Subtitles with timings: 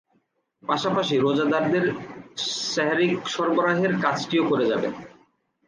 [0.63, 1.85] পাশাপাশি রোজাদারদের
[2.71, 4.93] সাহ্রি সরবরাহের কাজটিও করে যাবেন।